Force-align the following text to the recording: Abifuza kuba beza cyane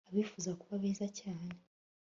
Abifuza 0.09 0.49
kuba 0.59 0.75
beza 0.83 1.07
cyane 1.19 1.53